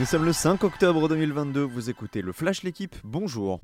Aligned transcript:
Nous 0.00 0.06
sommes 0.06 0.24
le 0.24 0.32
5 0.32 0.64
octobre 0.64 1.10
2022, 1.10 1.60
vous 1.60 1.90
écoutez 1.90 2.22
le 2.22 2.32
Flash 2.32 2.62
L'équipe, 2.62 2.96
bonjour. 3.04 3.60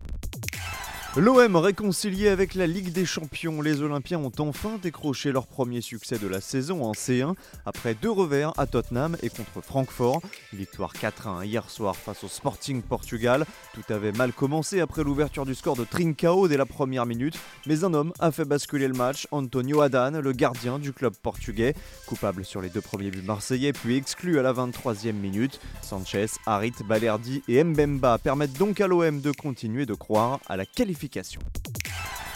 L'OM 1.19 1.57
réconcilié 1.57 2.29
avec 2.29 2.55
la 2.55 2.67
Ligue 2.67 2.93
des 2.93 3.07
Champions, 3.07 3.63
les 3.63 3.81
Olympiens 3.81 4.19
ont 4.19 4.33
enfin 4.39 4.79
décroché 4.83 5.33
leur 5.33 5.47
premier 5.47 5.81
succès 5.81 6.19
de 6.19 6.27
la 6.27 6.43
saison 6.43 6.85
en 6.85 6.93
C1 6.93 7.33
après 7.65 7.95
deux 7.95 8.11
revers 8.11 8.53
à 8.59 8.67
Tottenham 8.67 9.17
et 9.23 9.31
contre 9.31 9.63
Francfort. 9.63 10.21
Victoire 10.53 10.93
4-1 10.93 11.47
hier 11.47 11.71
soir 11.71 11.97
face 11.97 12.23
au 12.23 12.29
Sporting 12.29 12.83
Portugal. 12.83 13.47
Tout 13.73 13.91
avait 13.91 14.13
mal 14.13 14.35
commencé 14.35 14.83
après 14.83 15.05
l'ouverture 15.05 15.47
du 15.47 15.55
score 15.55 15.75
de 15.75 15.85
Trincao 15.85 16.49
dès 16.49 16.59
la 16.59 16.67
première 16.67 17.07
minute, 17.07 17.39
mais 17.67 17.83
un 17.83 17.95
homme 17.95 18.13
a 18.19 18.31
fait 18.31 18.45
basculer 18.45 18.87
le 18.87 18.93
match, 18.93 19.27
Antonio 19.31 19.81
Adan, 19.81 20.21
le 20.21 20.33
gardien 20.33 20.79
du 20.79 20.93
club 20.93 21.15
portugais, 21.23 21.73
coupable 22.05 22.45
sur 22.45 22.61
les 22.61 22.69
deux 22.69 22.83
premiers 22.83 23.11
buts 23.11 23.23
marseillais 23.23 23.73
puis 23.73 23.97
exclu 23.97 24.39
à 24.39 24.43
la 24.43 24.53
23e 24.53 25.13
minute. 25.13 25.61
Sanchez, 25.81 26.27
Harit, 26.45 26.75
Balerdi 26.87 27.43
et 27.49 27.65
Mbemba 27.65 28.19
permettent 28.19 28.59
donc 28.59 28.83
à 28.83 28.87
l'OM 28.87 29.23
de 29.23 29.33
continuer 29.33 29.87
de 29.87 29.95
croire 29.95 30.41
à 30.47 30.59
la 30.59 30.67
qualification 30.67 31.06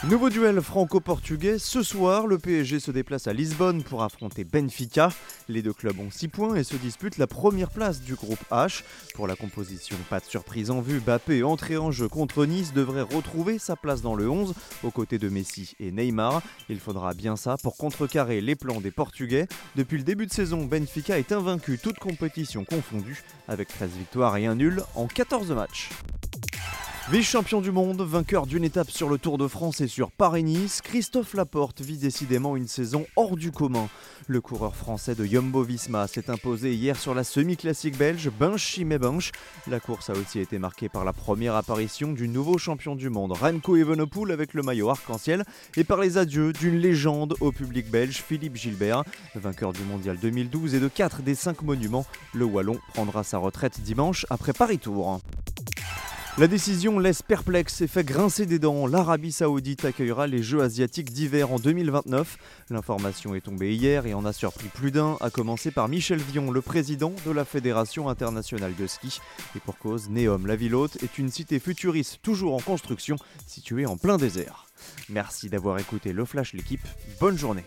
Nouveau 0.05 0.31
duel 0.31 0.63
franco-portugais. 0.63 1.59
Ce 1.59 1.83
soir, 1.83 2.27
le 2.27 2.39
PSG 2.39 2.81
se 2.81 2.91
déplace 2.91 3.27
à 3.27 3.35
Lisbonne 3.35 3.83
pour 3.83 4.03
affronter 4.03 4.45
Benfica. 4.45 5.11
Les 5.49 5.61
deux 5.61 5.75
clubs 5.75 5.99
ont 6.01 6.11
6 6.11 6.29
points 6.29 6.55
et 6.55 6.65
se 6.65 6.77
disputent 6.77 7.19
la 7.19 7.27
première 7.27 7.69
place 7.69 8.01
du 8.01 8.15
groupe 8.15 8.43
H. 8.51 8.83
Pour 9.15 9.27
la 9.27 9.37
composition, 9.37 9.97
pas 10.09 10.21
de 10.21 10.25
surprise 10.25 10.71
en 10.71 10.81
vue. 10.81 11.01
Bappé, 11.01 11.43
entré 11.43 11.77
en 11.77 11.91
jeu 11.91 12.09
contre 12.09 12.47
Nice, 12.47 12.73
devrait 12.73 13.03
retrouver 13.03 13.59
sa 13.59 13.77
place 13.77 14.01
dans 14.01 14.15
le 14.15 14.31
11 14.31 14.55
aux 14.85 14.91
côtés 14.91 15.19
de 15.19 15.29
Messi 15.29 15.75
et 15.81 15.93
Neymar. 15.93 16.41
Il 16.71 16.81
faudra 16.81 17.13
bien 17.13 17.37
ça 17.37 17.57
pour 17.63 17.77
contrecarrer 17.77 18.41
les 18.41 18.57
plans 18.57 18.81
des 18.81 18.91
Portugais. 18.91 19.49
Depuis 19.77 19.99
le 19.99 20.05
début 20.05 20.27
de 20.27 20.33
saison, 20.33 20.65
Benfica 20.65 21.19
est 21.19 21.33
invaincu, 21.33 21.79
toute 21.79 21.99
compétition 21.99 22.65
confondue, 22.65 23.23
avec 23.49 23.69
13 23.69 23.91
victoires 23.99 24.39
et 24.39 24.47
un 24.47 24.55
nul 24.55 24.83
en 24.95 25.07
14 25.09 25.51
matchs. 25.53 25.91
Vice-champion 27.11 27.61
du 27.61 27.73
monde, 27.73 28.03
vainqueur 28.03 28.47
d'une 28.47 28.63
étape 28.63 28.89
sur 28.89 29.09
le 29.09 29.19
Tour 29.19 29.37
de 29.37 29.49
France 29.49 29.81
et 29.81 29.89
sur 29.89 30.13
Paris-Nice, 30.13 30.81
Christophe 30.81 31.35
Laporte 31.35 31.81
vit 31.81 31.97
décidément 31.97 32.57
une 32.57 32.69
saison 32.69 33.05
hors 33.17 33.35
du 33.35 33.51
commun. 33.51 33.89
Le 34.29 34.41
coureur 34.41 34.77
français 34.77 35.17
de 35.17 35.25
Jumbo 35.25 35.65
Visma 35.65 36.07
s'est 36.07 36.31
imposé 36.31 36.73
hier 36.73 36.97
sur 36.97 37.13
la 37.13 37.25
semi-classique 37.25 37.99
belge 37.99 38.31
Binche-Chimay-Binche. 38.39 39.33
La 39.67 39.81
course 39.81 40.09
a 40.11 40.13
aussi 40.13 40.39
été 40.39 40.61
marquée 40.61 40.89
par 40.89 41.05
la 41.05 41.13
première 41.13 41.57
apparition 41.57 42.13
du 42.13 42.29
nouveau 42.29 42.59
champion 42.59 42.95
du 42.95 43.11
monde 43.11 43.33
Remco 43.33 43.75
Evenepoel 43.75 44.31
avec 44.31 44.55
le 44.55 44.63
maillot 44.63 44.91
arc-en-ciel 44.91 45.43
et 45.77 45.83
par 45.83 46.01
les 46.01 46.17
adieux 46.17 46.53
d'une 46.53 46.79
légende 46.79 47.35
au 47.41 47.51
public 47.51 47.91
belge 47.91 48.23
Philippe 48.23 48.55
Gilbert. 48.55 49.03
Vainqueur 49.35 49.73
du 49.73 49.83
mondial 49.83 50.17
2012 50.17 50.77
et 50.77 50.81
de 50.81 50.87
4 50.87 51.23
des 51.23 51.35
5 51.35 51.63
monuments, 51.63 52.07
le 52.35 52.45
Wallon 52.45 52.79
prendra 52.95 53.25
sa 53.25 53.39
retraite 53.39 53.81
dimanche 53.81 54.27
après 54.31 54.53
Paris-Tour. 54.53 55.21
La 56.39 56.47
décision 56.47 56.99
laisse 56.99 57.23
perplexe 57.23 57.81
et 57.81 57.87
fait 57.87 58.05
grincer 58.05 58.47
des 58.47 58.59
dents. 58.59 58.87
L'Arabie 58.87 59.33
Saoudite 59.33 59.85
accueillera 59.85 60.27
les 60.27 60.43
Jeux 60.43 60.63
asiatiques 60.63 61.11
d'hiver 61.11 61.53
en 61.53 61.59
2029. 61.59 62.39
L'information 62.71 63.35
est 63.35 63.43
tombée 63.43 63.75
hier 63.75 64.07
et 64.07 64.15
en 64.15 64.25
a 64.25 64.33
surpris 64.33 64.69
plus 64.69 64.91
d'un, 64.91 65.17
à 65.21 65.29
commencer 65.31 65.71
par 65.71 65.89
Michel 65.89 66.21
Vion, 66.21 66.51
le 66.51 66.63
président 66.63 67.13
de 67.27 67.31
la 67.33 67.45
Fédération 67.45 68.09
internationale 68.09 68.75
de 68.79 68.87
ski. 68.87 69.21
Et 69.57 69.61
pour 69.61 69.77
cause, 69.77 70.09
Neom, 70.09 70.47
la 70.47 70.57
ville 70.57 70.77
haute, 70.77 71.03
est 71.03 71.19
une 71.19 71.31
cité 71.31 71.59
futuriste 71.59 72.21
toujours 72.23 72.55
en 72.55 72.61
construction, 72.61 73.17
située 73.47 73.85
en 73.85 73.97
plein 73.97 74.17
désert. 74.17 74.67
Merci 75.09 75.51
d'avoir 75.51 75.79
écouté 75.79 76.13
le 76.13 76.25
Flash 76.25 76.55
l'équipe. 76.55 76.87
Bonne 77.21 77.37
journée. 77.37 77.65